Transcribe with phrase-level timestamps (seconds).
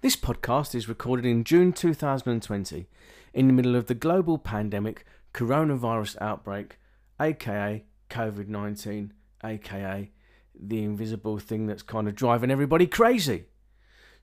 [0.00, 2.86] This podcast is recorded in June 2020
[3.34, 6.78] in the middle of the global pandemic coronavirus outbreak,
[7.20, 10.12] aka COVID 19, aka
[10.54, 13.46] the invisible thing that's kind of driving everybody crazy.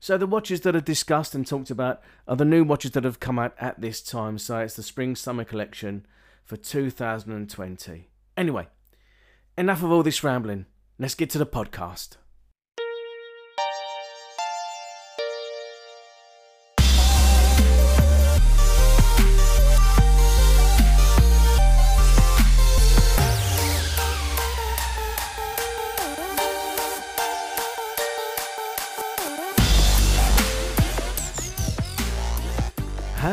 [0.00, 3.20] So, the watches that are discussed and talked about are the new watches that have
[3.20, 4.38] come out at this time.
[4.38, 6.06] So, it's the spring summer collection
[6.42, 8.08] for 2020.
[8.34, 8.68] Anyway,
[9.58, 10.64] enough of all this rambling.
[10.98, 12.16] Let's get to the podcast.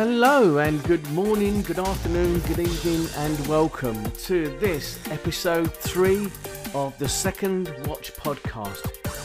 [0.05, 6.29] Hello and good morning, good afternoon, good evening, and welcome to this episode three
[6.73, 8.83] of the Second Watch podcast.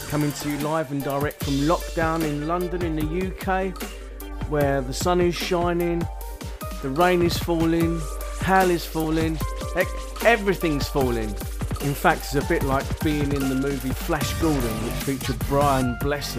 [0.09, 3.77] Coming to you live and direct from lockdown in London, in the UK,
[4.49, 6.01] where the sun is shining,
[6.81, 7.99] the rain is falling,
[8.39, 9.37] hell is falling,
[10.23, 11.35] everything's falling.
[11.81, 15.97] In fact, it's a bit like being in the movie Flash Gordon, which featured Brian
[15.99, 16.37] Blessed,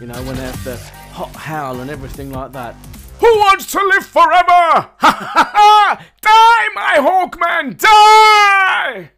[0.00, 0.78] you know, when they have the
[1.12, 2.74] hot howl and everything like that.
[3.22, 4.50] Who wants to live forever?
[4.50, 6.06] Ha ha ha!
[6.20, 9.12] Die, my Hawkman, die!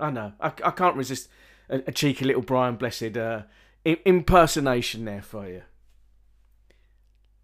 [0.00, 1.28] I know, I, I can't resist
[1.68, 3.42] a, a cheeky little Brian Blessed uh,
[3.84, 5.60] impersonation there for you.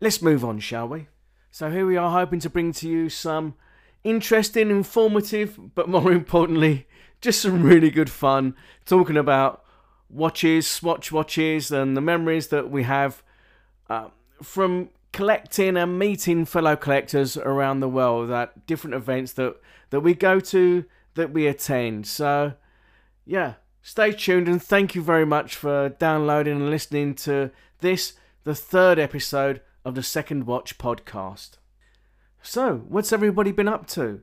[0.01, 1.09] Let's move on, shall we?
[1.51, 3.57] So here we are, hoping to bring to you some
[4.03, 6.87] interesting, informative, but more importantly,
[7.21, 9.63] just some really good fun talking about
[10.09, 13.23] watches, swatch watches, and the memories that we have
[13.91, 14.09] uh,
[14.43, 19.57] from collecting and meeting fellow collectors around the world at different events that,
[19.91, 22.07] that we go to, that we attend.
[22.07, 22.55] So,
[23.27, 28.55] yeah, stay tuned and thank you very much for downloading and listening to this, the
[28.55, 31.53] third episode of the Second Watch podcast.
[32.43, 34.23] So, what's everybody been up to?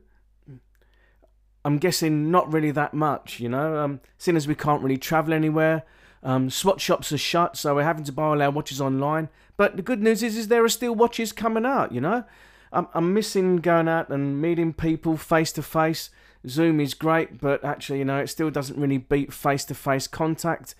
[1.65, 5.33] I'm guessing not really that much, you know, um, seeing as we can't really travel
[5.33, 5.83] anywhere.
[6.27, 9.29] Um, swatch shops are shut, so we're having to buy all our watches online.
[9.55, 11.93] But the good news is, is there are still watches coming out.
[11.93, 12.25] You know,
[12.73, 16.09] I'm, I'm missing going out and meeting people face to face.
[16.45, 20.05] Zoom is great, but actually, you know, it still doesn't really beat face to face
[20.05, 20.75] contact.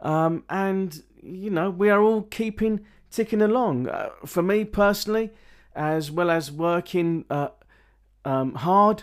[0.00, 2.80] Um, and you know, we are all keeping
[3.10, 3.90] ticking along.
[3.90, 5.30] Uh, for me personally,
[5.74, 7.48] as well as working uh,
[8.24, 9.02] um, hard,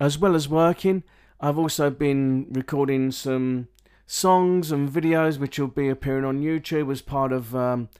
[0.00, 1.02] as well as working,
[1.44, 3.68] I've also been recording some
[4.06, 7.90] songs and videos which will be appearing on YouTube as part of um,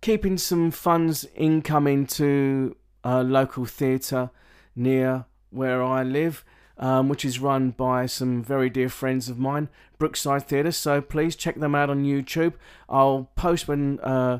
[0.00, 4.30] keeping some funds incoming to a local theatre
[4.76, 6.44] near where I live,
[6.78, 9.68] um, which is run by some very dear friends of mine,
[9.98, 10.70] Brookside Theatre.
[10.70, 12.52] So please check them out on YouTube.
[12.88, 14.38] I'll post when uh,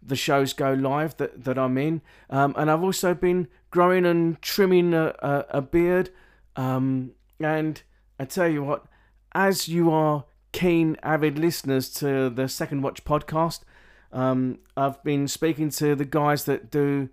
[0.00, 2.02] the shows go live that, that I'm in.
[2.30, 6.10] Um, and I've also been growing and trimming a, a, a beard.
[6.54, 7.10] Um,
[7.40, 7.82] and
[8.18, 8.84] I tell you what,
[9.32, 13.60] as you are keen, avid listeners to the Second Watch podcast,
[14.12, 17.10] um, I've been speaking to the guys that do,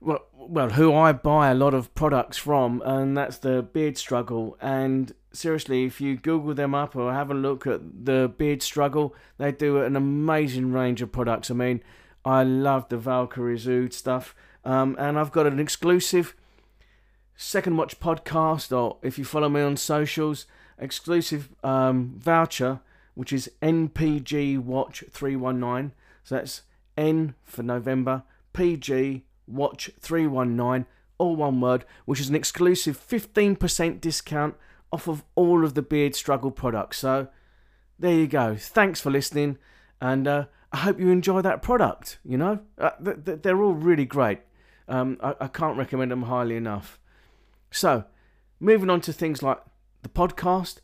[0.00, 4.56] well, well, who I buy a lot of products from, and that's the Beard Struggle.
[4.60, 9.16] And seriously, if you Google them up or have a look at the Beard Struggle,
[9.38, 11.50] they do an amazing range of products.
[11.50, 11.82] I mean,
[12.24, 16.36] I love the Valkyrie Oud stuff, um, and I've got an exclusive
[17.42, 20.46] Second Watch podcast, or if you follow me on socials,
[20.78, 22.80] exclusive um, voucher,
[23.14, 25.92] which is NPG Watch 319.
[26.22, 26.62] So that's
[26.96, 30.86] N for November, PG Watch 319,
[31.18, 34.54] all one word, which is an exclusive 15% discount
[34.92, 36.98] off of all of the Beard Struggle products.
[36.98, 37.26] So
[37.98, 38.54] there you go.
[38.56, 39.58] Thanks for listening,
[40.00, 42.18] and uh, I hope you enjoy that product.
[42.24, 44.38] You know, uh, th- th- they're all really great.
[44.86, 47.00] Um, I-, I can't recommend them highly enough.
[47.72, 48.04] So,
[48.60, 49.60] moving on to things like
[50.02, 50.80] the podcast,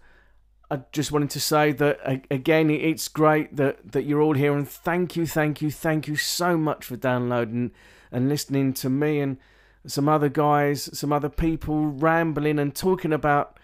[0.70, 4.68] I just wanted to say that again, it's great that, that you're all here, and
[4.68, 7.70] thank you, thank you, thank you so much for downloading
[8.10, 9.38] and listening to me and
[9.86, 13.58] some other guys, some other people rambling and talking about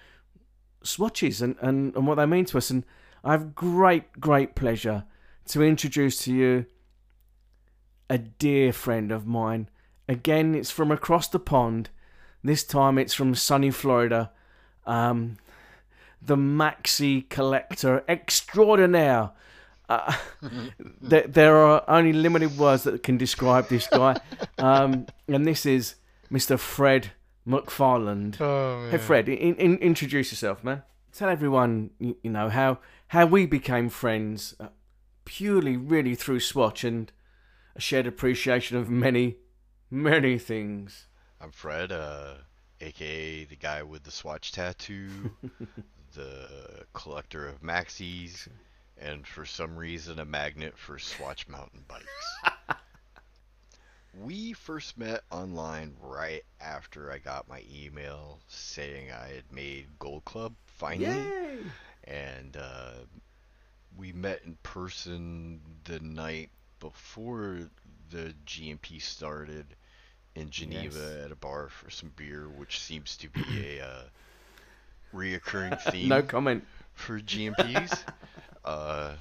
[0.82, 2.70] swatches and, and, and what they mean to us.
[2.70, 2.84] And
[3.22, 5.04] I have great, great pleasure
[5.46, 6.66] to introduce to you
[8.08, 9.69] a dear friend of mine.
[10.08, 11.90] Again, it's from across the pond.
[12.44, 14.31] This time it's from sunny Florida.
[14.87, 15.38] Um,
[16.20, 19.31] the maxi collector extraordinaire.
[19.88, 20.14] Uh,
[21.00, 24.19] there, there are only limited words that can describe this guy.
[24.58, 25.94] Um, and this is
[26.31, 26.58] Mr.
[26.58, 27.12] Fred
[27.46, 28.41] McFarland.
[28.41, 30.82] Oh, Hey, Fred, in, in, introduce yourself, man.
[31.12, 34.69] Tell everyone, you, you know, how how we became friends uh,
[35.25, 37.12] purely really through Swatch and
[37.76, 39.37] a shared appreciation of many,
[39.91, 41.06] many things.
[41.44, 42.37] I'm Fred, uh,
[42.81, 45.11] aka the guy with the Swatch tattoo,
[46.14, 46.49] the
[46.94, 48.49] collector of maxis,
[48.96, 52.56] and for some reason a magnet for Swatch mountain bikes.
[54.23, 60.25] we first met online right after I got my email saying I had made Gold
[60.25, 61.05] Club finally.
[61.05, 61.58] Yay!
[62.05, 62.93] And uh,
[63.99, 66.49] we met in person the night
[66.81, 67.69] before
[68.08, 69.67] the GMP started
[70.34, 71.25] in Geneva Yes.
[71.26, 74.02] at a bar for some beer, which seems to be a uh,
[75.14, 76.64] reoccurring theme No comment.
[76.94, 77.98] for GMPs.
[78.64, 79.14] uh,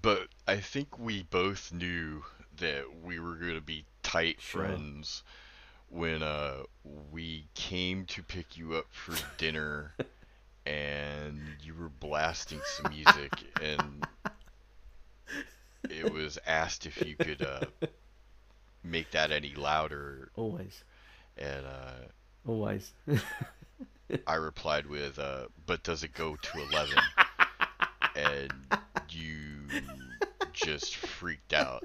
[0.00, 2.24] but I think we both knew
[2.58, 4.64] that we were going to be tight Sure.
[4.64, 5.22] friends
[5.90, 6.62] when uh,
[7.10, 9.92] we came to pick you up for dinner
[10.66, 14.06] and you were blasting some music and
[15.90, 17.60] it was asked if you could uh,
[18.82, 20.84] make that any louder Always.
[21.36, 22.06] and uh,
[22.46, 22.92] Always.
[24.26, 26.98] I replied with, uh, "But does it go to 11?"
[28.14, 28.52] and
[29.08, 29.40] you
[30.52, 31.84] just freaked out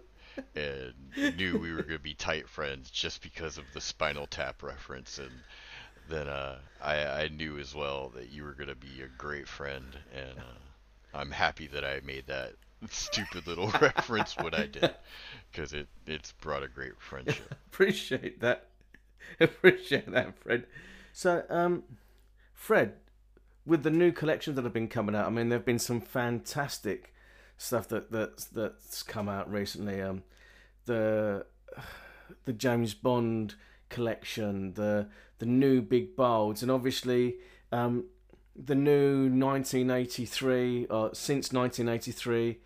[0.55, 0.93] and
[1.37, 5.31] knew we were gonna be tight friends just because of the Spinal Tap reference, and
[6.09, 9.85] then uh, I, I knew as well that you were gonna be a great friend,
[10.13, 12.53] and uh, I'm happy that I made that
[12.89, 14.93] stupid little reference what I did,
[15.51, 17.55] because it it's brought a great friendship.
[17.71, 18.67] Appreciate that.
[19.39, 20.65] Appreciate that, Fred.
[21.13, 21.83] So, um,
[22.53, 22.93] Fred,
[23.65, 27.13] with the new collections that have been coming out, I mean, there've been some fantastic
[27.57, 30.01] stuff that that's that's come out recently.
[30.01, 30.23] Um,
[30.85, 31.45] the
[32.45, 33.55] the James Bond
[33.89, 35.07] collection, the
[35.39, 37.35] the new big bolds, and obviously
[37.71, 38.05] um,
[38.55, 42.59] the new 1983 or since 1983,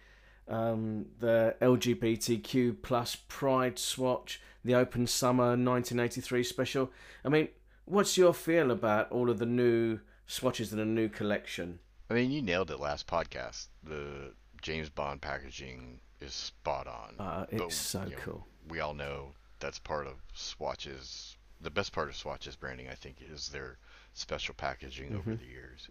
[0.52, 6.92] um, the LGBTQ plus Pride Swatch, the Open Summer 1983 special.
[7.26, 7.48] I mean,
[7.86, 11.80] what's your feel about all of the new swatches in a new collection?
[12.10, 13.68] I mean, you nailed it last podcast.
[13.84, 17.16] The James Bond packaging is spot on.
[17.26, 18.48] Uh, it's But, so you know, cool.
[18.68, 21.38] We all know that's part of Swatch's.
[21.62, 23.78] The best part of Swatch's branding, I think, is their
[24.14, 25.36] special packaging over Mm-hmm.
[25.46, 25.88] the years.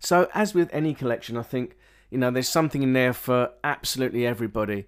[0.00, 1.76] So, as with any collection, I think
[2.12, 4.86] you know there's something in there for absolutely everybody.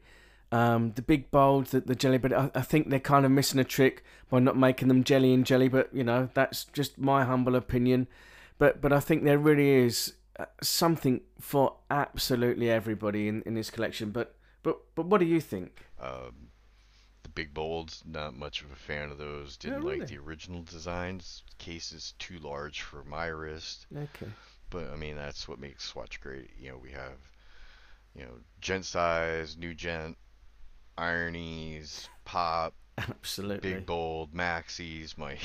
[0.53, 3.59] Um, the big bold, the, the jelly, but I, I think they're kind of missing
[3.59, 5.69] a trick by not making them jelly and jelly.
[5.69, 8.09] But you know that's just my humble opinion.
[8.59, 13.71] But but I think there really is uh, something for absolutely everybody in, in this
[13.71, 14.11] collection.
[14.11, 15.87] But but but what do you think?
[15.99, 16.51] Um,
[17.23, 19.57] the big bolds, not much of a fan of those.
[19.57, 20.01] Didn't really?
[20.01, 21.43] like the original designs.
[21.57, 23.87] Case is too large for my wrist.
[23.97, 24.31] Okay.
[24.75, 26.51] But I mean, that's what makes Swatch great.
[26.61, 27.19] You know, we have,
[28.15, 30.17] you know, gent size, new gent,
[30.99, 33.61] ironies, pop, Absolutely.
[33.75, 35.39] big bold, maxis, my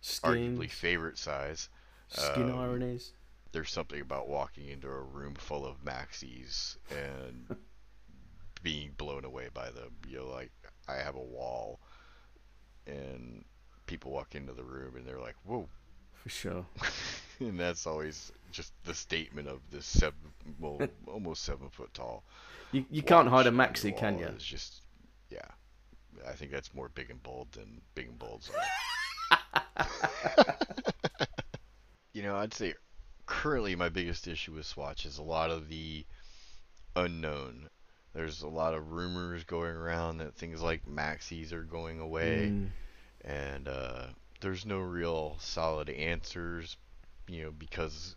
[0.00, 1.68] Skin, arguably favorite size.
[2.08, 3.12] skin um, ironies.
[3.52, 7.56] There's something about walking into a room full of maxis and
[8.62, 9.96] being blown away by them.
[10.08, 10.52] You know, like
[10.88, 11.80] I have a wall,
[12.86, 13.44] and
[13.86, 15.68] people walk into the room and they're like, "Whoa."
[16.26, 16.66] For sure.
[17.38, 20.18] and that's always just the statement of this seven,
[20.58, 22.24] well, almost seven foot tall.
[22.72, 24.26] You, you can't hide a maxi, can you?
[24.26, 24.82] is just,
[25.30, 25.46] yeah.
[26.26, 28.50] I think that's more big and bold than big and bold's
[29.76, 30.56] are.
[32.12, 32.74] you know, I'd say
[33.26, 36.04] currently my biggest issue with Swatch is a lot of the
[36.96, 37.68] unknown.
[38.14, 42.68] There's a lot of rumors going around that things like maxis are going away Mm,
[43.24, 44.06] and uh,
[44.46, 46.76] there's no real solid answers,
[47.26, 48.14] you know, because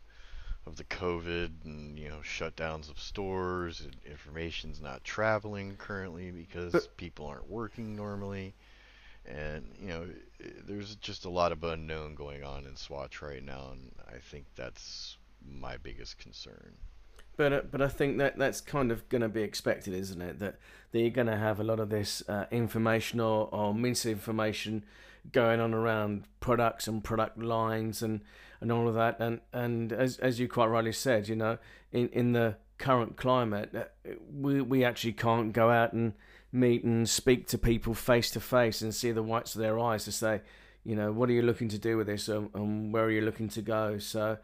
[0.68, 6.72] of the COVID and you know shutdowns of stores and information's not traveling currently because
[6.72, 8.54] But- people aren't working normally,
[9.26, 10.08] and you know
[10.68, 14.46] there's just a lot of unknown going on in Swatch right now, and I think
[14.56, 16.76] that's my biggest concern.
[17.38, 20.38] But uh, but I think that that's kind of going to be expected, isn't it?
[20.38, 20.60] That
[20.92, 24.84] that you're going to have a lot of this uh, information or, or misinformation
[25.32, 28.22] going on around products and product lines and,
[28.62, 29.20] and all of that.
[29.20, 31.58] And and as as you quite rightly said, you know,
[31.92, 36.14] in in the current climate, uh, we we actually can't go out and
[36.52, 40.06] meet and speak to people face to face and see the whites of their eyes
[40.06, 40.42] to say,
[40.84, 43.22] you know, what are you looking to do with this and, and where are you
[43.22, 43.98] looking to go?
[44.00, 44.38] So.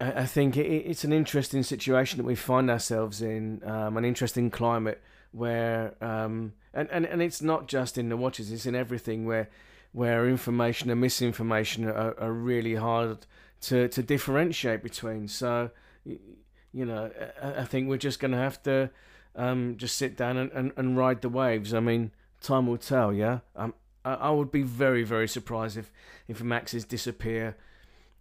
[0.00, 4.04] I I think it, it's an interesting situation that we find ourselves in, um, an
[4.04, 8.74] interesting climate where, um, and, and, and it's not just in the watches, it's in
[8.74, 9.48] everything where,
[9.92, 13.26] where information and misinformation are, are really hard
[13.62, 15.28] to, to differentiate between.
[15.28, 15.70] So,
[16.04, 17.10] you know,
[17.42, 18.90] I, think we're just going to have to
[19.36, 21.74] um, just sit down and, and, and ride the waves.
[21.74, 22.10] I mean,
[22.40, 23.12] time will tell.
[23.12, 23.74] Yeah, um,
[24.04, 25.90] I, I would be very very surprised if
[26.28, 27.56] if Maxis disappear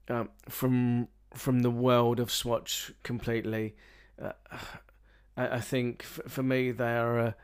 [0.10, 3.76] um, from from the world of Swatch completely.
[4.22, 4.34] Uh,
[5.38, 7.36] I, think for me they are a,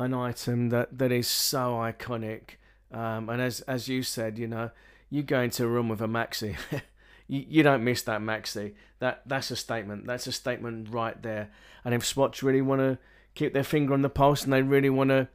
[0.00, 2.56] an item that, that is so iconic.
[2.92, 4.70] Um, and as as you said, you know,
[5.10, 6.56] you go into a room with a maxi,
[7.28, 8.74] you, you don't miss that maxi.
[8.98, 10.06] That that's a statement.
[10.06, 11.50] That's a statement right there.
[11.84, 12.98] And if Swatch really want to
[13.34, 15.28] keep their finger on the pulse and they really want to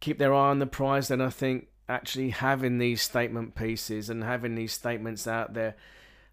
[0.00, 4.22] keep their eye on the prize, then I think actually having these statement pieces and
[4.22, 5.74] having these statements out there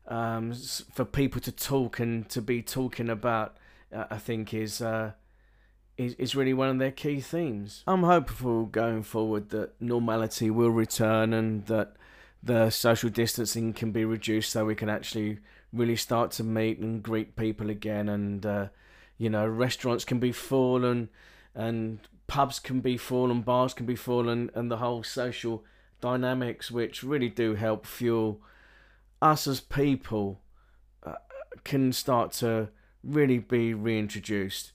[0.08, 0.54] um,
[0.94, 3.58] for people to talk and to be talking about,
[3.94, 5.14] uh, I think is, uh,
[5.98, 7.84] is is really one of their key themes.
[7.88, 11.96] I'm hopeful going forward that normality will return and that
[12.44, 15.40] the social distancing can be reduced so we can actually
[15.74, 18.68] really start to meet and greet people again and uh,
[19.18, 21.10] you know restaurants can be full and
[21.56, 25.64] and pubs can be full and bars can be full and, and the whole social
[26.02, 28.40] dynamics which really do help fuel
[29.22, 30.40] us as people
[31.04, 31.14] uh,
[31.64, 32.70] can start to
[33.04, 34.72] really be reintroduced.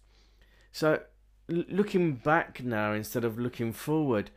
[0.72, 1.00] So,
[1.48, 4.30] looking back now instead of looking forward,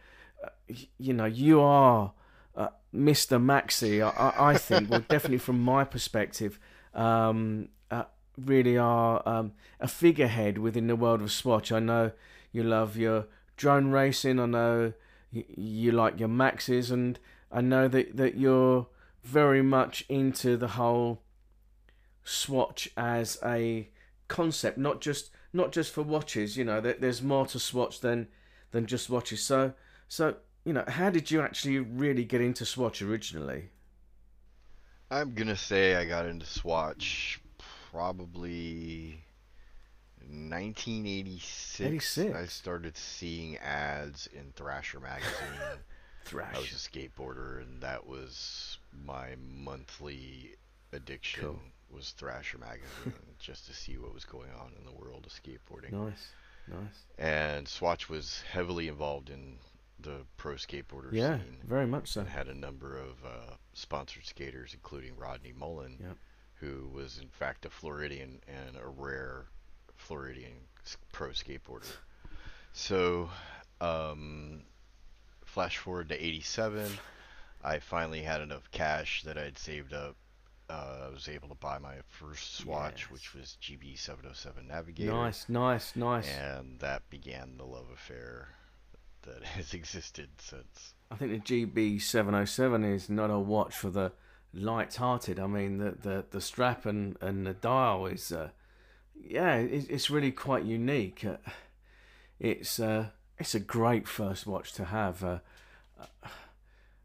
[0.43, 0.49] uh,
[0.97, 2.13] you know, you are
[2.55, 3.41] uh, Mr.
[3.41, 4.01] Maxi.
[4.01, 6.59] I, I think, well, definitely from my perspective,
[6.93, 8.03] um, uh,
[8.37, 11.71] really are um, a figurehead within the world of Swatch.
[11.71, 12.11] I know
[12.51, 14.39] you love your drone racing.
[14.39, 14.93] I know
[15.31, 17.19] you, you like your Maxis, and
[17.51, 18.87] I know that that you're
[19.23, 21.21] very much into the whole
[22.23, 23.89] swatch as a
[24.27, 26.57] concept, not just not just for watches.
[26.57, 28.27] You know, there's more to swatch than
[28.72, 29.41] than just watches.
[29.41, 29.74] So
[30.07, 33.69] so you know, how did you actually really get into swatch originally?
[35.12, 37.39] I'm gonna say I got into swatch
[37.91, 39.24] probably
[40.27, 41.81] 1986.
[41.81, 42.36] 86.
[42.36, 45.33] I started seeing ads in Thrasher magazine.
[46.25, 46.51] Thrasher.
[46.55, 50.55] I was a skateboarder, and that was my monthly
[50.91, 51.60] addiction cool.
[51.93, 55.91] Was Thrasher magazine, just to see what was going on in the world of skateboarding.
[55.91, 56.31] Nice,
[56.67, 57.05] nice.
[57.17, 59.57] And Swatch was heavily involved in
[60.00, 61.57] the pro skateboarder yeah, scene.
[61.65, 62.21] very much so.
[62.21, 66.17] And had a number of uh, sponsored skaters, including Rodney Mullen, yep.
[66.55, 69.45] who was in fact a Floridian and a rare
[69.95, 70.53] Floridian
[71.12, 71.91] pro skateboarder.
[72.73, 73.29] So,
[73.79, 74.63] um,
[75.45, 76.91] flash forward to 87.
[77.63, 80.15] I finally had enough cash that I'd saved up.
[80.73, 83.11] Uh, I was able to buy my first Swatch, yes.
[83.11, 85.11] which was GB 707 Navigator.
[85.11, 86.27] Nice, nice, nice.
[86.35, 88.49] And that began the love affair
[89.21, 90.95] that has existed since.
[91.11, 94.13] I think the GB 707 is not a watch for the
[94.51, 95.39] light-hearted.
[95.39, 98.49] I mean, the the, the strap and, and the dial is, uh,
[99.15, 101.23] yeah, it, it's really quite unique.
[101.23, 101.37] Uh,
[102.39, 105.23] it's uh, it's a great first watch to have.
[105.23, 105.39] Uh,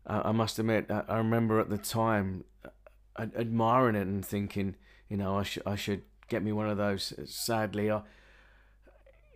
[0.07, 2.45] I must admit, I remember at the time
[3.19, 4.77] admiring it and thinking,
[5.09, 7.13] you know, I should I should get me one of those.
[7.27, 8.03] Sadly, I,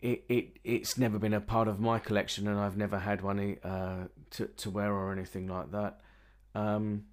[0.00, 3.58] it it it's never been a part of my collection, and I've never had one
[3.62, 6.00] uh, to to wear or anything like that.
[6.54, 7.04] Um,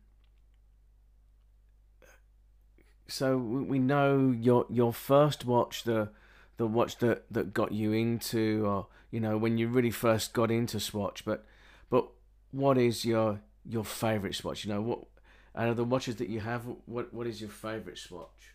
[3.07, 6.09] so we know your your first watch, the
[6.57, 10.51] the watch that, that got you into, or you know, when you really first got
[10.51, 11.23] into Swatch.
[11.25, 11.45] But
[11.89, 12.07] but
[12.51, 14.65] what is your your favorite Swatch?
[14.65, 14.99] You know, what
[15.59, 18.53] out of the watches that you have, what what is your favorite Swatch?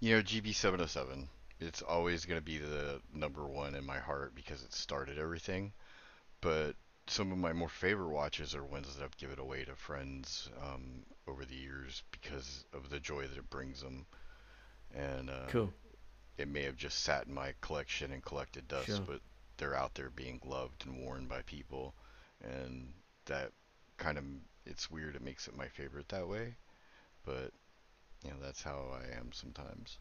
[0.00, 1.28] You know, GB707.
[1.60, 5.72] It's always going to be the number one in my heart because it started everything.
[6.42, 6.74] But
[7.06, 11.04] some of my more favorite watches are ones that I've given away to friends um,
[11.26, 14.04] over the years because of the joy that it brings them.
[14.94, 15.72] And uh, cool.
[16.36, 19.00] It may have just sat in my collection and collected dust, sure.
[19.06, 19.20] but
[19.56, 21.94] they're out there being loved and worn by people,
[22.42, 22.92] and
[23.26, 23.52] that
[23.96, 24.24] kind of
[24.66, 25.16] it's weird.
[25.16, 26.54] It makes it my favorite that way,
[27.24, 27.52] but
[28.24, 29.98] you know that's how I am sometimes.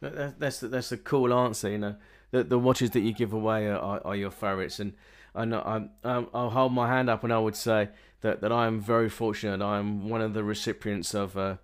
[0.00, 1.70] That's that's a cool answer.
[1.70, 1.96] You know,
[2.30, 4.94] the the watches that you give away are, are, your favorites, and
[5.34, 7.90] I know I'm, I'm I'll hold my hand up and I would say
[8.22, 9.62] that, that I am very fortunate.
[9.62, 11.58] I am one of the recipients of a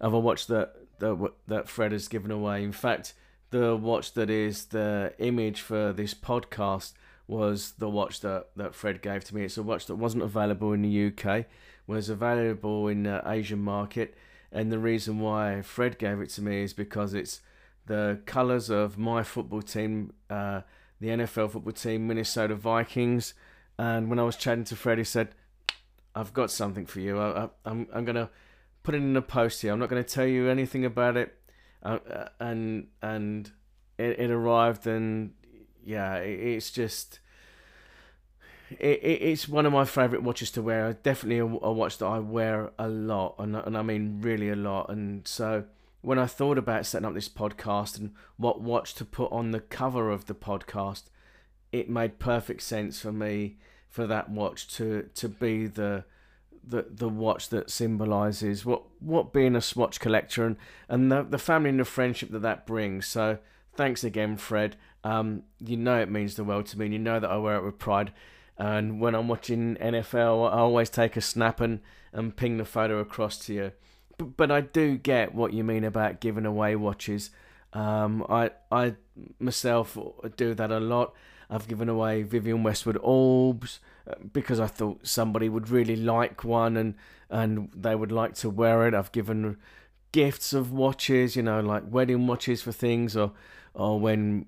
[0.00, 2.64] of a watch that that that Fred has given away.
[2.64, 3.14] In fact,
[3.50, 6.92] the watch that is the image for this podcast
[7.30, 9.44] was the watch that, that Fred gave to me.
[9.44, 11.46] It's a watch that wasn't available in the UK,
[11.86, 14.16] was available in the Asian market,
[14.50, 17.40] and the reason why Fred gave it to me is because it's
[17.86, 20.62] the colours of my football team, uh,
[21.00, 23.34] the NFL football team, Minnesota Vikings.
[23.78, 25.34] And when I was chatting to Fred, he said,
[26.14, 27.18] "I've got something for you.
[27.18, 28.28] I, I, I'm I'm gonna
[28.82, 29.72] put it in a post here.
[29.72, 31.36] I'm not going to tell you anything about it
[31.82, 33.50] uh, uh, and and
[33.98, 35.32] it, it arrived, and
[35.84, 37.20] yeah, it's just.
[38.78, 40.92] It, it, it's one of my favourite watches to wear.
[40.92, 44.56] Definitely a, a watch that I wear a lot, and, and I mean really a
[44.56, 44.90] lot.
[44.90, 45.64] And so,
[46.02, 49.60] when I thought about setting up this podcast and what watch to put on the
[49.60, 51.04] cover of the podcast,
[51.72, 53.56] it made perfect sense for me
[53.88, 56.04] for that watch to to be the
[56.62, 60.56] the the watch that symbolizes what what being a Swatch collector and
[60.88, 63.06] and the the family and the friendship that that brings.
[63.06, 63.38] So
[63.74, 64.76] thanks again, Fred.
[65.02, 66.86] Um, you know it means the world to me.
[66.86, 68.12] and You know that I wear it with pride.
[68.58, 71.80] And when I'm watching NFL, I always take a snap and,
[72.12, 73.72] and ping the photo across to you.
[74.18, 77.30] But, but I do get what you mean about giving away watches.
[77.72, 78.96] Um, I I
[79.38, 79.96] myself
[80.36, 81.14] do that a lot.
[81.48, 86.76] I've given away Vivienne Westwood Orbs uh, because I thought somebody would really like one
[86.76, 86.94] and
[87.28, 88.94] and they would like to wear it.
[88.94, 89.56] I've given
[90.12, 93.32] gifts of watches, you know, like wedding watches for things or
[93.74, 94.46] or when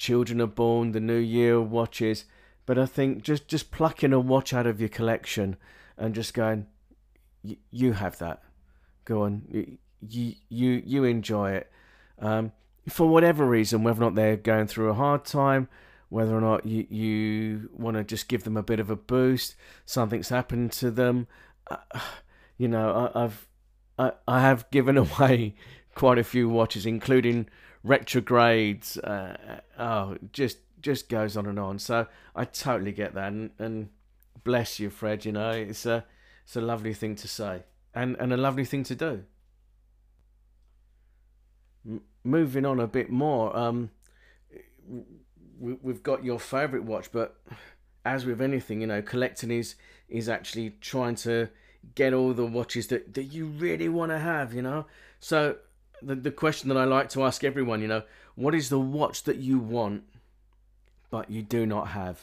[0.00, 2.24] children are born, the New Year watches.
[2.66, 5.56] But I think just just plucking a watch out of your collection
[5.96, 6.66] and just going,
[7.70, 8.42] you have that.
[9.04, 11.70] Go on, you you you enjoy it.
[12.18, 12.52] Um,
[12.88, 15.68] for whatever reason, whether or not they're going through a hard time,
[16.08, 19.54] whether or not you, you want to just give them a bit of a boost,
[19.84, 21.26] something's happened to them.
[21.70, 21.76] Uh,
[22.56, 23.48] you know, I, I've
[23.98, 25.54] I, I have given away
[25.94, 27.48] quite a few watches, including
[27.82, 28.96] retrogrades.
[28.98, 31.78] Uh, oh, just just goes on and on.
[31.78, 33.88] So I totally get that, and, and
[34.44, 35.24] bless you, Fred.
[35.24, 36.04] You know, it's a
[36.44, 39.24] it's a lovely thing to say, and and a lovely thing to do.
[41.86, 43.90] M- moving on a bit more, um,
[45.58, 47.40] we, we've got your favorite watch, but
[48.04, 49.76] as with anything, you know, collecting is
[50.08, 51.48] is actually trying to
[51.94, 54.86] get all the watches that, that you really want to have, you know.
[55.18, 55.56] So
[56.02, 58.02] the the question that I like to ask everyone, you know,
[58.34, 60.04] what is the watch that you want
[61.10, 62.20] but you do not have?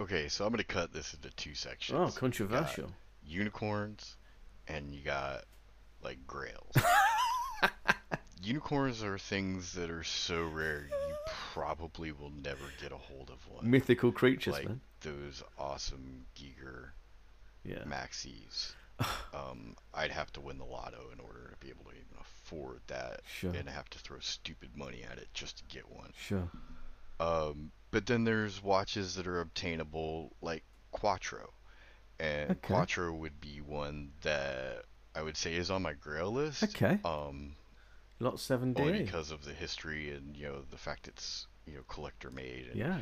[0.00, 1.98] Okay, so I'm gonna cut this into two sections.
[2.16, 2.90] Oh, controversial.
[3.26, 4.16] unicorns,
[4.68, 5.44] and you got
[6.02, 6.74] like grails.
[8.42, 11.14] unicorns are things that are so rare you
[11.52, 13.70] probably will never get a hold of one.
[13.70, 14.80] Mythical creatures, like man.
[15.02, 16.90] those awesome Giger
[17.64, 17.84] Yeah.
[17.86, 18.72] maxis.
[19.34, 22.80] um, I'd have to win the lotto in order to be able to even afford
[22.88, 23.52] that, Sure.
[23.54, 26.12] and have to throw stupid money at it just to get one.
[26.18, 26.48] Sure.
[27.18, 31.52] Um, but then there's watches that are obtainable, like Quattro,
[32.18, 32.60] and Okay.
[32.74, 34.84] Quattro would be one that
[35.14, 36.62] I would say is on my Grail list.
[36.64, 36.98] Okay.
[37.04, 37.56] Um,
[38.20, 39.04] Lot seven only D.
[39.04, 42.76] because of the history and you know the fact it's you know collector made and
[42.78, 42.98] Yeah.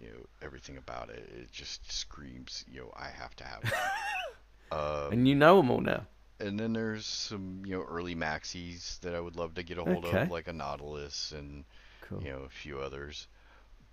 [0.00, 1.28] you know everything about it.
[1.38, 3.62] It just screams you know I have to have
[4.72, 6.06] um, And you know them all now.
[6.40, 9.84] and then there's some you know early maxis that I would love to get a
[9.84, 10.04] hold Okay.
[10.04, 11.64] of, like a Nautilus and
[12.00, 12.24] Cool.
[12.24, 13.28] you know a few others.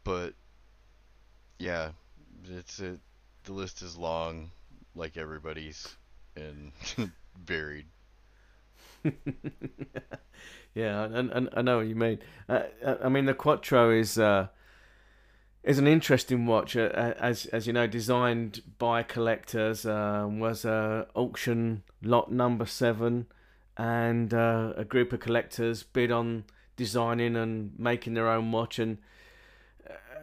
[0.04, 0.36] But
[1.60, 1.92] yeah,
[2.50, 2.98] it's a,
[3.44, 4.52] the list is long,
[4.96, 5.96] like everybody's,
[6.36, 6.72] and
[7.46, 7.88] varied.
[10.74, 12.20] yeah, and, and I know what you mean.
[12.48, 14.48] Uh, uh, I mean, the Quattro is uh,
[15.64, 19.86] is an interesting watch, uh, uh, as as you know, designed by collectors.
[19.86, 23.28] Uh, was uh, auction lot number seven,
[23.78, 26.46] and uh, a group of collectors bid on
[26.76, 28.98] designing and making their own watch, and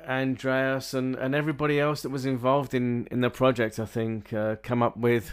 [0.08, 4.82] Andreas and, and everybody else that was involved in, in the project, I think, come
[4.82, 5.32] up with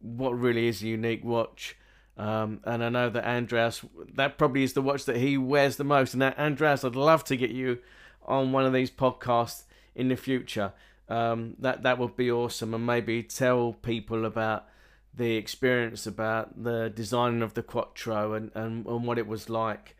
[0.00, 1.76] what really is a unique watch.
[2.16, 3.84] Um, and I know that Andreas,
[4.14, 6.12] that probably is the watch that he wears the most.
[6.12, 7.78] And that, Andreas, I'd love to get you
[8.24, 10.72] on one of these podcasts in the future.
[11.08, 14.66] Um, that that would be awesome, and maybe tell people about
[15.12, 19.96] the experience about the designing of the Quattro and, and, and what it was like.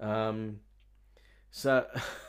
[0.00, 0.60] Um,
[1.50, 1.86] so,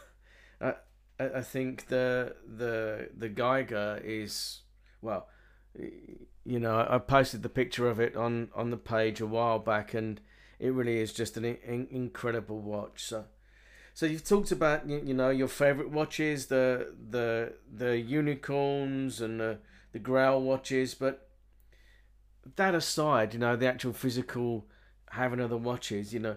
[0.62, 0.74] I
[1.20, 4.62] I I think the the the Giger is
[5.02, 5.28] well,
[5.76, 9.94] you know, I posted the picture of it on on the page a while back,
[9.94, 10.20] and
[10.60, 13.04] it really is just an in, incredible watch.
[13.04, 13.26] So,
[13.98, 19.58] so you've talked about you, know your favorite watches, the the the unicorns and the
[19.92, 21.28] the Grail watches, but
[22.58, 24.68] that aside, you know the actual physical
[25.10, 26.36] having of the watches, you know,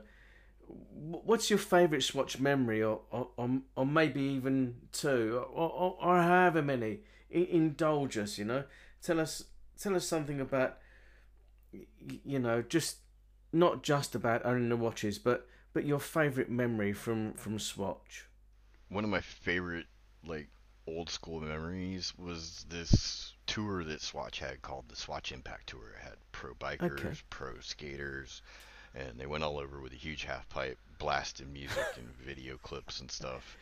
[0.67, 6.23] what's your favorite Swatch memory, or or, or, or maybe even two, or, or, or
[6.23, 7.01] however many?
[7.29, 8.65] Indulge us, you know.
[9.03, 9.45] Tell us
[9.79, 10.79] tell us something about
[12.25, 13.01] you know just
[13.53, 18.27] not just about owning the watches, but but your favorite memory from from Swatch.
[18.89, 19.87] One of my favorite
[20.25, 20.49] like
[20.87, 25.91] old school memories was this tour that Swatch had called the Swatch Impact Tour.
[25.97, 27.15] It had pro bikers, Okay.
[27.31, 28.43] pro skaters,
[28.95, 33.01] and they went all over with a huge half pipe, blasting music and video clips
[33.01, 33.57] and stuff.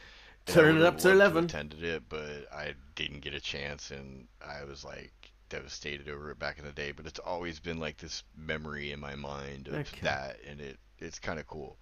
[0.46, 1.44] And Turn it up to 11.
[1.44, 5.12] attended it, but I didn't get a chance, and I was like
[5.50, 6.92] devastated over it back in the day.
[6.92, 9.98] But it's always been like this memory in my mind of Okay.
[10.02, 11.76] that, and it it's kind of cool.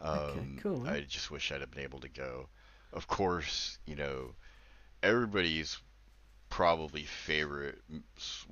[0.00, 2.48] Um, Okay, cool, I just wish I'd have been able to go.
[2.92, 4.34] Of course, you know,
[5.02, 5.78] everybody's
[6.50, 7.78] probably favorite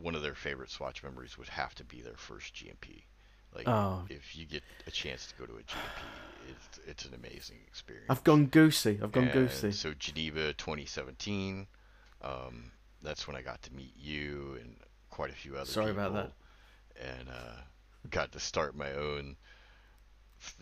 [0.01, 3.03] one of their favorite Swatch memories would have to be their first GMP.
[3.55, 4.05] Like Oh.
[4.09, 6.03] if you get a chance to go to a GMP,
[6.49, 8.07] it's it's an amazing experience.
[8.09, 8.99] I've gone goosey.
[9.03, 9.73] I've gone And goosey.
[9.73, 11.67] So Geneva 2017,
[12.23, 12.71] um,
[13.03, 14.77] that's when I got to meet you and
[15.11, 16.07] quite a few other Sorry people.
[16.07, 16.33] about
[16.97, 17.07] that.
[17.19, 17.61] And uh,
[18.11, 19.37] got to start my own,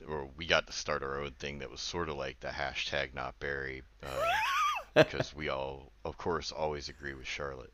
[0.09, 3.15] or we got to start our own thing that was sort of like the hashtag
[3.15, 4.35] not Barry, uh,
[4.97, 7.73] because we all, of course, always agree with Charlotte.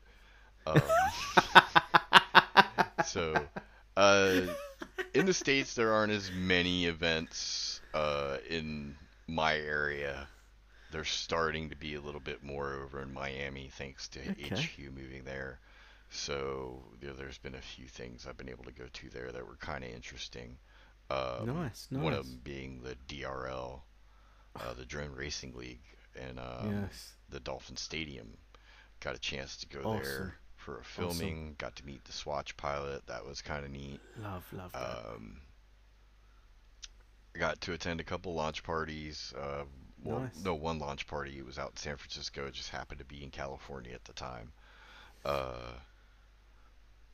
[0.65, 1.13] Um,
[3.05, 3.49] so,
[3.97, 4.41] uh,
[5.13, 10.27] in the states, there aren't as many events uh, in my area.
[10.91, 14.69] They're starting to be a little bit more over in Miami, thanks to Okay.
[14.69, 15.59] HQ moving there.
[16.09, 19.31] So you know, there's been a few things I've been able to go to there
[19.31, 20.57] that were kind of interesting.
[21.09, 23.81] Um, Nice, One of them being the DRL,
[24.59, 25.83] uh, the Drone Racing League,
[26.19, 27.13] and um, yes.
[27.29, 28.37] the Dolphin Stadium.
[29.01, 30.03] Got a chance to go Awesome.
[30.03, 31.55] there for a filming.
[31.59, 33.05] Got to meet the Swatch pilot.
[33.07, 33.99] That was kind of neat.
[34.21, 34.71] Love, love.
[34.73, 35.41] Um,
[37.33, 39.33] got to attend a couple launch parties.
[39.39, 39.65] Uh,
[40.03, 40.43] well, Nice.
[40.43, 41.37] no, one launch party.
[41.37, 42.47] It was out in San Francisco.
[42.47, 44.51] It just happened to be in California at the time.
[45.23, 45.71] Uh,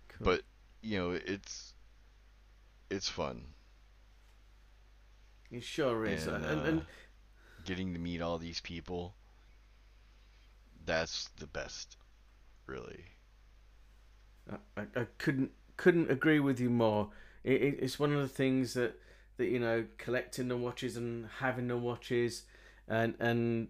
[0.10, 0.26] cool.
[0.26, 0.42] but
[0.82, 1.74] you know, it's
[2.90, 3.44] it's fun.
[5.52, 6.28] It sure is.
[6.28, 6.84] and, And, and, uh,
[7.66, 9.16] Getting to meet all these people.
[10.86, 11.98] That's the best,
[12.66, 13.06] really.
[14.50, 17.10] I, I, I couldn't couldn't agree with you more.
[17.44, 19.00] It, it, it's one of the things that
[19.38, 22.44] that you know, collecting the watches and having the watches,
[22.88, 23.68] and and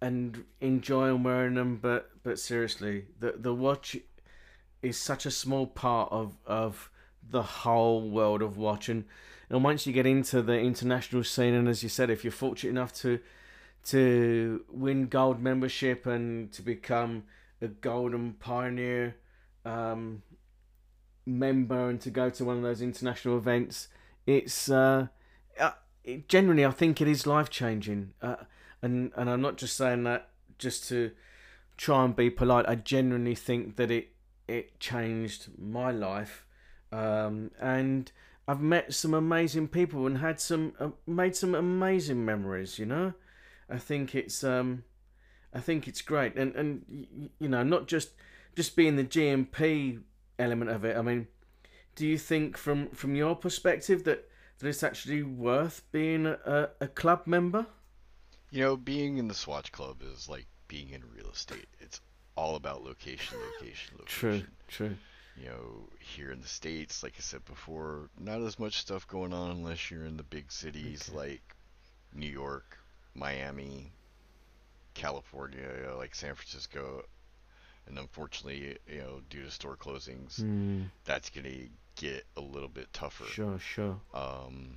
[0.00, 1.76] and enjoying wearing them.
[1.76, 3.96] But but seriously, the the watch
[4.82, 6.90] is such a small part of of
[7.28, 9.04] the whole world of watching.
[9.50, 12.70] And once you get into the international scene, and as you said, if you're fortunate
[12.70, 13.18] enough to
[13.82, 17.24] to win gold membership and to become
[17.62, 19.16] a golden pioneer
[19.64, 20.22] um,
[21.24, 23.88] member and to go to one of those international events,
[24.26, 25.08] it's uh,
[25.58, 25.72] uh,
[26.04, 28.12] it, generally I think it is life changing.
[28.22, 28.36] Uh,
[28.82, 31.10] and and I'm not just saying that just to
[31.76, 32.66] try and be polite.
[32.68, 34.12] I genuinely think that it
[34.46, 36.44] it changed my life,
[36.92, 38.12] um, and
[38.48, 42.78] I've met some amazing people and had some uh, made some amazing memories.
[42.78, 43.14] You know,
[43.68, 44.84] I think it's um,
[45.54, 48.10] I think it's great, and and you know, not just
[48.56, 50.00] just being the GMP
[50.38, 50.96] element of it.
[50.96, 51.28] I mean,
[51.94, 56.88] do you think from from your perspective that that it's actually worth being a, a
[56.88, 57.66] club member?
[58.50, 61.68] You know, being in the Swatch Club is like being in real estate.
[61.78, 62.00] It's
[62.36, 64.06] all about location, location, location.
[64.06, 64.96] True, true.
[65.40, 69.32] You know, here in the States, like I said before, not as much stuff going
[69.32, 71.16] on unless you're in the big cities Okay.
[71.16, 71.56] like
[72.12, 72.76] New York,
[73.14, 73.90] Miami,
[74.94, 77.04] California, like San Francisco.
[77.86, 82.68] And unfortunately, you know, due to store closings, Mm, that's going to get a little
[82.68, 83.24] bit tougher.
[83.24, 83.98] sure, sure.
[84.12, 84.76] Um,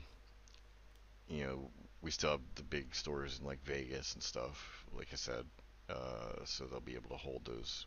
[1.28, 1.72] you know,
[2.02, 5.46] we still have the big stores in like Vegas and stuff, like I said,
[5.90, 7.86] uh, so they'll be able to hold those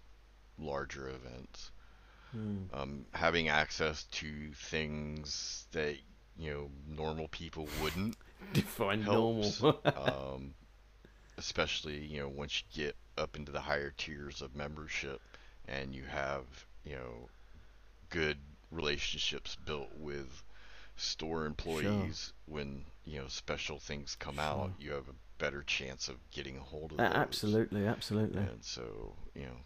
[0.58, 1.70] larger events.
[2.36, 2.66] Mm.
[2.72, 5.96] Um, having access to things that
[6.38, 8.16] you know normal people wouldn't,
[8.52, 9.62] Define helps.
[9.62, 9.80] normal.
[10.34, 10.54] um,
[11.38, 15.20] especially you know once you get up into the higher tiers of membership,
[15.66, 16.44] and you have
[16.84, 17.28] you know
[18.10, 18.38] good
[18.70, 20.42] relationships built with
[20.96, 26.16] store employees when you know special things come out you have a better chance of
[26.30, 28.40] getting a hold of those absolutely, absolutely.
[28.40, 29.56] and so you know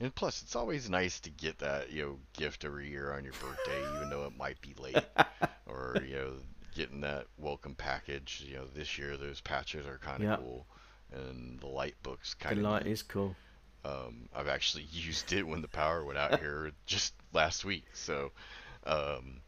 [0.00, 3.34] and plus it's always nice to get that you know gift every year on your
[3.34, 5.06] birthday even though it might be late
[5.66, 6.32] or you know
[6.74, 10.38] getting that welcome package you know this year those patches are kind of Yep.
[10.38, 10.66] cool
[11.12, 13.36] and the light book's kind of light is cool.
[13.84, 17.84] um, I've actually used it when the power went out here just last week.
[17.94, 18.32] So,
[18.84, 19.40] um,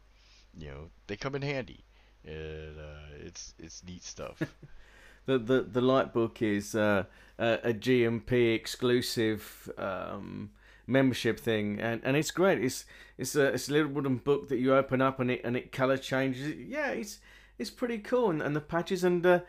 [0.57, 1.83] you know, they come in handy.
[2.25, 4.55] And, uh, it's it's neat stuff.
[5.25, 7.03] The the the light book is uh,
[7.37, 10.51] a, GMP exclusive um,
[10.87, 12.63] membership thing, and, and it's great.
[12.63, 12.85] It's
[13.17, 15.71] it's a it's a little wooden book that you open up and it and it
[15.71, 16.55] color changes.
[16.55, 17.19] Yeah, it's
[17.57, 19.39] it's pretty cool, and, and the patches and uh,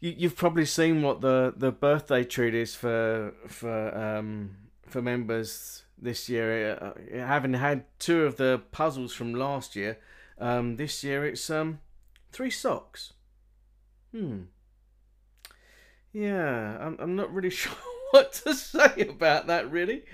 [0.00, 5.84] you you've probably seen what the, the birthday treat is for for um, for members
[5.96, 6.76] this year.
[6.80, 9.98] Uh, having had two of the puzzles from last year,
[10.38, 11.78] Um, this year it's um,
[12.32, 13.12] three socks.
[14.10, 14.42] Hmm.
[16.12, 17.72] Yeah, I'm, I'm not really sure
[18.10, 20.04] what to say about that, really,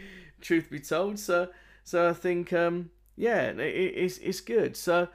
[0.40, 1.18] truth be told.
[1.18, 1.48] So,
[1.84, 4.76] so I think, um, yeah, it, it's, it's good.
[4.76, 5.08] So,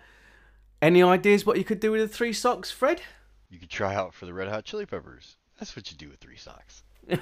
[0.82, 3.02] any ideas what you could do with the three socks, Fred?
[3.50, 5.38] You could try out for the Red Hot Chili Peppers.
[5.60, 6.84] That's what you do with three socks.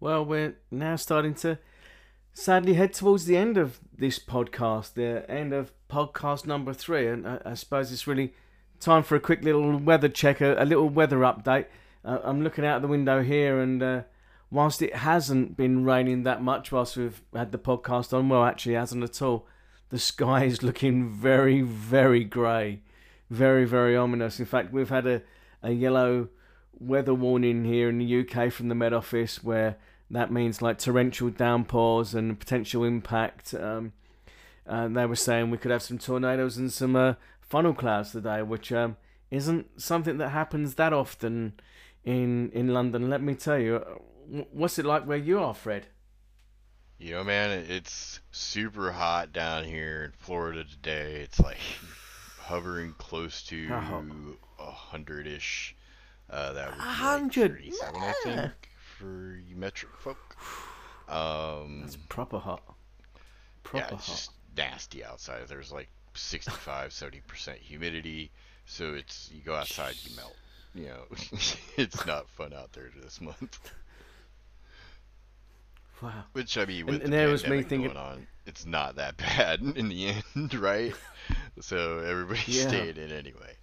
[0.00, 1.58] well, we're now starting to
[2.32, 7.26] sadly head towards the end of this podcast, the end of podcast number three, and
[7.26, 8.32] I, I suppose it's really
[8.82, 11.66] time for a quick little weather check, a, a little weather update.
[12.04, 14.02] Uh, I'm looking out the window here, and uh,
[14.50, 18.74] whilst it hasn't been raining that much whilst we've had the podcast on, well, actually,
[18.74, 19.46] hasn't at all.
[19.90, 22.80] The sky is looking very, very grey,
[23.30, 24.40] very, very ominous.
[24.40, 25.22] In fact, we've had a,
[25.62, 26.28] a yellow
[26.78, 29.76] weather warning here in the UK from the Met Office where
[30.10, 33.54] that means like torrential downpours and potential impact.
[33.54, 33.92] Um,
[34.66, 37.14] and they were saying we could have some tornadoes and some uh,
[37.52, 38.96] funnel clouds today, which um,
[39.30, 41.52] isn't something that happens that often
[42.02, 43.10] in in London.
[43.10, 43.74] Let me tell you,
[44.50, 45.88] what's it like where you are, Fred?
[46.98, 51.20] You know, man, it's super hot down here in Florida today.
[51.20, 51.58] It's like
[52.38, 53.68] hovering close to
[54.58, 55.76] a hundred ish.
[56.30, 58.52] Uh, that would be hundred, like I think
[58.98, 60.36] for you metric folk.
[61.08, 62.62] Um, That's proper hot.
[63.64, 64.16] Proper yeah, it's hot.
[64.16, 65.46] just nasty outside.
[65.46, 68.30] There's like 65, 70% humidity,
[68.66, 70.36] so it's you go outside, you melt.
[70.74, 71.04] You know,
[71.76, 73.58] it's not fun out there this month.
[76.02, 76.24] Wow.
[76.32, 77.92] Which I mean, with and, and the was me thinking...
[77.92, 80.94] going on, it's not that bad in the end, right?
[81.60, 82.68] so everybody yeah.
[82.68, 83.56] stayed in anyway.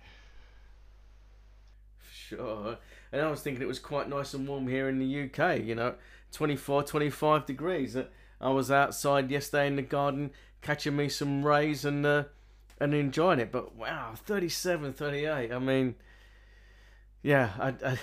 [2.12, 2.78] Sure
[3.12, 5.60] and I was thinking it was quite nice and warm here in the UK.
[5.64, 5.96] You know,
[6.32, 7.98] 24, 25 degrees.
[8.42, 10.32] I was outside yesterday in the garden
[10.62, 12.24] catching me some rays and uh,
[12.80, 13.52] and enjoying it.
[13.52, 15.52] But wow, 37, 38.
[15.52, 15.96] I mean,
[17.22, 18.00] yeah, I, I,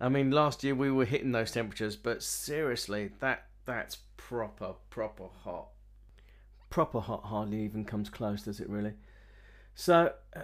[0.00, 5.28] I mean, last year we were hitting those temperatures, but seriously, that that's proper, proper
[5.42, 5.68] hot.
[6.70, 8.94] Proper hot hardly even comes close, does it really?
[9.74, 10.42] So, uh,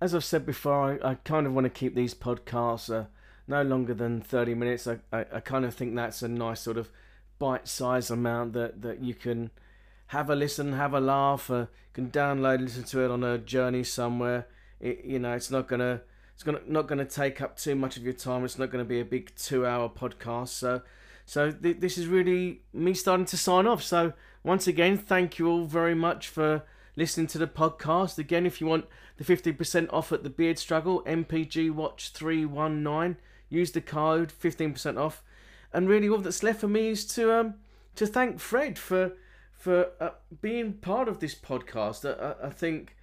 [0.00, 3.06] as I've said before, I, I kind of want to keep these podcasts uh,
[3.46, 4.86] no longer than 30 minutes.
[4.86, 6.90] I, I, I kind of think that's a nice sort of
[7.38, 9.50] bite-sized amount that, that you can
[10.08, 13.84] have a listen, have a laugh, uh, can download, listen to it on a journey
[13.84, 14.46] somewhere.
[14.80, 16.02] It, you know, it's not gonna
[16.34, 18.44] it's gonna not gonna take up too much of your time.
[18.44, 20.48] It's not gonna be a big two-hour podcast.
[20.48, 20.82] So,
[21.26, 23.82] so th- this is really me starting to sign off.
[23.82, 26.62] So once again, thank you all very much for
[26.96, 28.18] listening to the podcast.
[28.18, 33.16] Again, if you want the 50% off at the Beard Struggle, NPG Watch 319
[33.50, 35.22] use the code 15% off
[35.72, 37.54] and really all that's left for me is to um
[37.94, 39.12] to thank fred for
[39.58, 42.96] for uh, being part of this podcast i, I think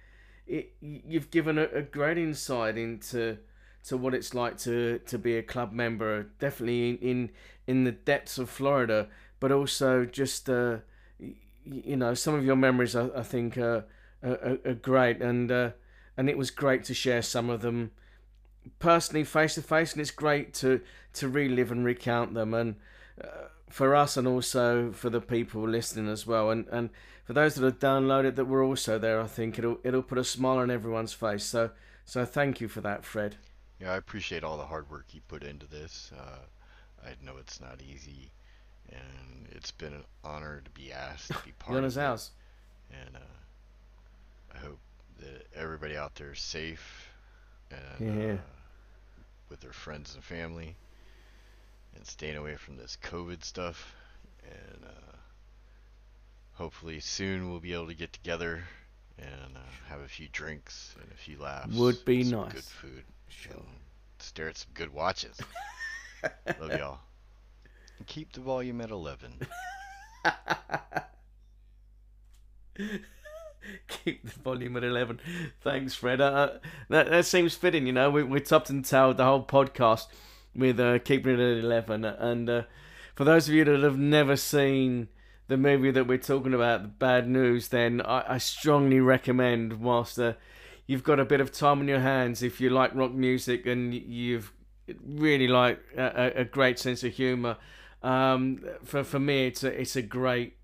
[0.46, 3.38] it you've given a, a, great insight into
[3.84, 7.30] to what it's like to to be a club member definitely in in,
[7.66, 10.78] in the depths of florida but also just uh
[11.64, 13.84] you know some of your memories i, I think are,
[14.22, 15.70] are, are great and uh,
[16.16, 17.90] and it was great to share some of them
[18.78, 20.80] personally face to face, and it's great to
[21.14, 22.76] to relive and recount them, and
[23.22, 26.90] uh, for us, and also for the people listening as well, and and
[27.24, 30.24] for those that have downloaded that were also there, I think it'll it'll put a
[30.24, 31.44] smile on everyone's face.
[31.44, 31.70] So
[32.04, 33.36] so thank you for that, Fred.
[33.80, 36.12] Yeah, I appreciate all the hard work you put into this.
[36.16, 36.38] Uh,
[37.04, 38.30] I know it's not easy,
[38.90, 42.30] and it's been an honor to be asked to be part of it.
[42.90, 44.78] And uh, I hope
[45.18, 47.08] that everybody out there is safe
[47.70, 48.32] and yeah.
[48.34, 48.36] uh,
[49.48, 50.76] with their friends and family
[51.96, 53.94] and staying away from this COVID stuff.
[54.44, 55.16] And uh,
[56.52, 58.62] hopefully soon we'll be able to get together
[59.18, 61.74] and uh, have a few drinks and a few laughs.
[61.74, 62.52] Would be nice.
[62.52, 63.04] Good food.
[63.28, 63.54] Sure.
[64.18, 65.38] stare at some good watches.
[66.60, 66.98] Love y'all.
[67.98, 69.32] And keep the volume at 11.
[73.88, 75.20] keep the volume at 11.
[75.62, 76.20] Thanks, Fred.
[76.20, 76.50] Uh,
[76.88, 78.10] that, that seems fitting, you know.
[78.10, 80.06] We, we topped and tailed the whole podcast
[80.56, 82.04] with uh, keeping it at 11.
[82.04, 82.62] And uh,
[83.14, 85.08] for those of you that have never seen
[85.48, 90.18] the movie that we're talking about, The Bad News, then I, I strongly recommend, whilst
[90.18, 90.34] uh,
[90.86, 93.94] you've got a bit of time on your hands, if you like rock music and
[93.94, 94.52] you've
[95.04, 97.56] really like a, a great sense of humour,
[98.02, 100.54] um, for, for me, it's a, it's a great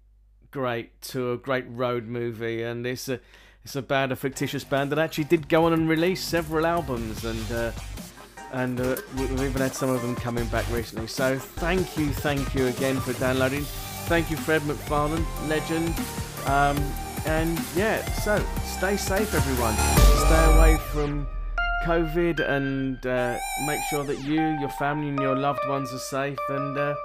[0.53, 3.19] great to a great road movie, and it's a
[3.65, 7.25] it's a band, a fictitious band that actually did go on and release several albums,
[7.25, 7.73] and uh,
[8.53, 11.07] and uh, we've even had some of them coming back recently.
[11.07, 13.65] So thank you, thank you again for downloading.
[14.07, 15.95] Thank you, Fred McFarland, legend.
[16.47, 16.77] Um,
[17.25, 19.77] And yeah, so stay safe, everyone.
[20.27, 21.29] Stay away from
[21.85, 26.39] COVID and uh, make sure that you, your family, and your loved ones are safe
[26.49, 26.97] and uh,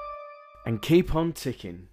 [0.66, 1.87] and keep on ticking.